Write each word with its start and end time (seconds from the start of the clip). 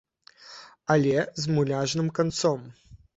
Але 0.93 1.13
з 1.43 1.57
муляжным 1.57 2.09
канцом. 2.21 2.65